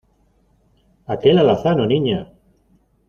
[1.13, 2.21] aquel alazano, Niña.